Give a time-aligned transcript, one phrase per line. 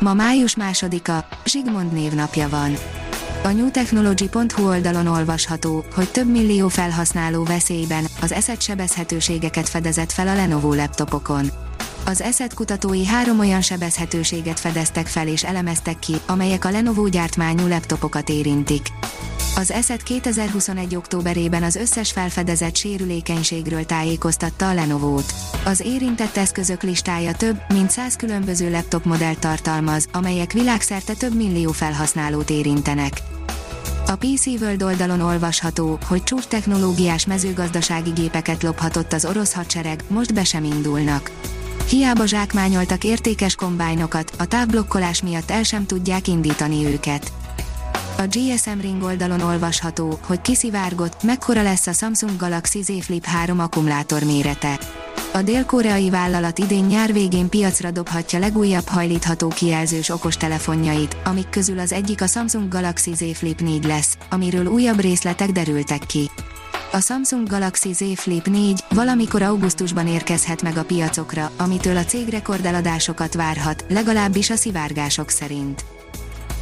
[0.00, 2.76] Ma május másodika, Zsigmond névnapja van.
[3.44, 10.34] A newtechnology.hu oldalon olvasható, hogy több millió felhasználó veszélyben az eszet sebezhetőségeket fedezett fel a
[10.34, 11.50] Lenovo laptopokon.
[12.06, 17.66] Az eszet kutatói három olyan sebezhetőséget fedeztek fel és elemeztek ki, amelyek a Lenovo gyártmányú
[17.66, 18.86] laptopokat érintik.
[19.58, 20.96] Az ESET 2021.
[20.96, 25.34] októberében az összes felfedezett sérülékenységről tájékoztatta a Lenovo-t.
[25.64, 31.72] Az érintett eszközök listája több, mint 100 különböző laptop modell tartalmaz, amelyek világszerte több millió
[31.72, 33.12] felhasználót érintenek.
[34.06, 40.34] A PC World oldalon olvasható, hogy csúcs technológiás mezőgazdasági gépeket lophatott az orosz hadsereg, most
[40.34, 41.30] be sem indulnak.
[41.88, 47.32] Hiába zsákmányoltak értékes kombájnokat, a távblokkolás miatt el sem tudják indítani őket.
[48.20, 53.60] A GSM Ring oldalon olvasható, hogy kiszivárgott, mekkora lesz a Samsung Galaxy Z Flip 3
[53.60, 54.78] akkumulátor mérete.
[55.32, 61.92] A dél-koreai vállalat idén nyár végén piacra dobhatja legújabb hajlítható kijelzős okostelefonjait, amik közül az
[61.92, 66.30] egyik a Samsung Galaxy Z Flip 4 lesz, amiről újabb részletek derültek ki.
[66.92, 72.28] A Samsung Galaxy Z Flip 4 valamikor augusztusban érkezhet meg a piacokra, amitől a cég
[72.28, 75.84] rekordeladásokat várhat, legalábbis a szivárgások szerint.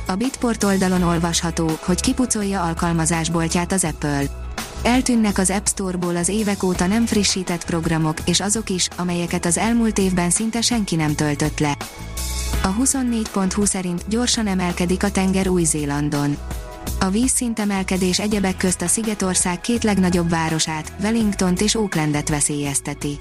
[0.09, 4.25] A Bitport oldalon olvasható, hogy kipucolja alkalmazásboltját az Apple.
[4.83, 9.59] Eltűnnek az App Store-ból az évek óta nem frissített programok, és azok is, amelyeket az
[9.59, 11.77] elmúlt évben szinte senki nem töltött le.
[12.63, 16.37] A 24.20 szerint gyorsan emelkedik a tenger Új-Zélandon.
[17.01, 23.19] A vízszint emelkedés egyebek közt a Szigetország két legnagyobb városát, Wellingtont és Aucklandet veszélyezteti.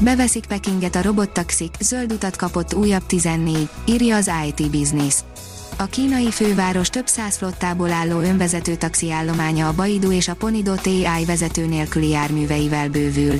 [0.00, 5.14] Beveszik Pekinget a robottaxik, zöld utat kapott újabb 14, írja az IT Business.
[5.80, 11.24] A kínai főváros több száz flottából álló önvezető taxiállománya a Baidu és a Ponido TI
[11.26, 13.34] vezető nélküli járműveivel bővül.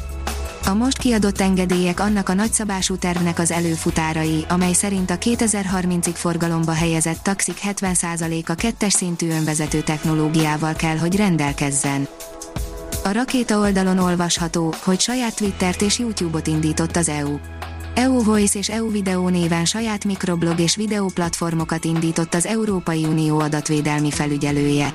[0.66, 6.72] A most kiadott engedélyek annak a nagyszabású tervnek az előfutárai, amely szerint a 2030-ig forgalomba
[6.72, 12.08] helyezett taxik 70%-a kettes szintű önvezető technológiával kell, hogy rendelkezzen.
[13.04, 17.38] A rakéta oldalon olvasható, hogy saját Twittert és YouTube-ot indított az EU.
[17.94, 24.10] EU Voice és EU Video néven saját mikroblog és videóplatformokat indított az Európai Unió adatvédelmi
[24.10, 24.92] felügyelője.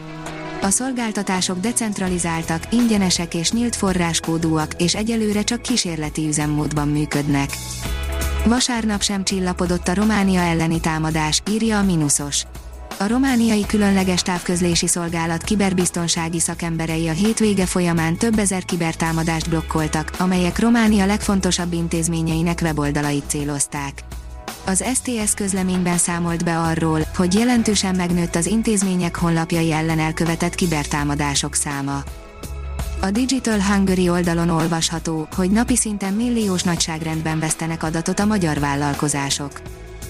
[0.62, 7.50] A szolgáltatások decentralizáltak, ingyenesek és nyílt forráskódúak, és egyelőre csak kísérleti üzemmódban működnek.
[8.46, 12.46] Vasárnap sem csillapodott a Románia elleni támadás, írja a Minusos.
[12.98, 20.60] A romániai különleges távközlési szolgálat kiberbiztonsági szakemberei a hétvége folyamán több ezer kibertámadást blokkoltak, amelyek
[20.60, 24.04] Románia legfontosabb intézményeinek weboldalait célozták.
[24.66, 31.54] Az STS közleményben számolt be arról, hogy jelentősen megnőtt az intézmények honlapjai ellen elkövetett kibertámadások
[31.54, 32.04] száma.
[33.02, 39.62] A Digital Hungary oldalon olvasható, hogy napi szinten milliós nagyságrendben vesztenek adatot a magyar vállalkozások.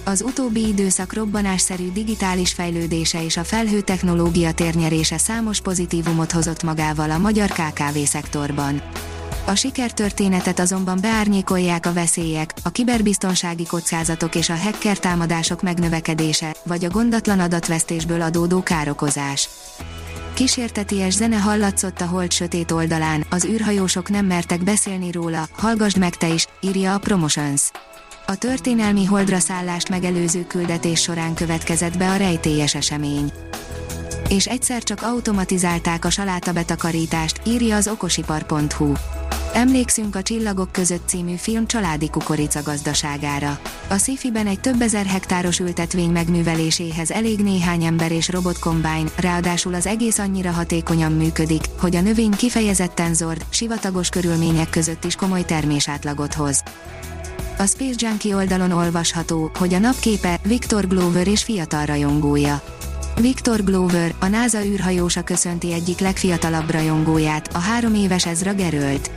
[0.07, 7.11] Az utóbbi időszak robbanásszerű digitális fejlődése és a felhő technológia térnyerése számos pozitívumot hozott magával
[7.11, 8.81] a magyar KKV szektorban.
[9.45, 16.85] A sikertörténetet azonban beárnyékolják a veszélyek, a kiberbiztonsági kockázatok és a hacker támadások megnövekedése, vagy
[16.85, 19.49] a gondatlan adatvesztésből adódó károkozás.
[20.33, 26.15] Kísérteties zene hallatszott a hold sötét oldalán, az űrhajósok nem mertek beszélni róla, hallgasd meg
[26.15, 27.71] te is, írja a Promotions.
[28.27, 33.31] A történelmi holdra szállást megelőző küldetés során következett be a rejtélyes esemény.
[34.29, 38.93] És egyszer csak automatizálták a salátabetakarítást, írja az okosipar.hu.
[39.53, 43.59] Emlékszünk a Csillagok között című film családi kukorica gazdaságára.
[43.89, 49.85] A Szifiben egy több ezer hektáros ültetvény megműveléséhez elég néhány ember és robotkombány, ráadásul az
[49.85, 56.33] egész annyira hatékonyan működik, hogy a növény kifejezetten zord, sivatagos körülmények között is komoly termésátlagot
[56.33, 56.63] hoz.
[57.57, 62.61] A Space Junkie oldalon olvasható, hogy a napképe Victor Glover és fiatal rajongója.
[63.21, 69.11] Victor Glover, a NASA űrhajósa köszönti egyik legfiatalabb rajongóját, a három éves Ezra Gerölt.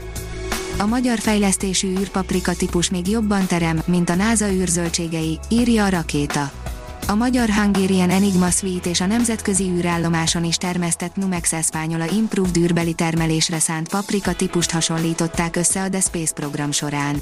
[0.77, 6.51] A magyar fejlesztésű űrpaprika típus még jobban terem, mint a NASA űrzöldségei, írja a rakéta.
[7.07, 12.93] A magyar Hungarian Enigma Suite és a nemzetközi űrállomáson is termesztett Numex Espányola Improved űrbeli
[12.93, 17.21] termelésre szánt paprika típust hasonlították össze a The Space program során.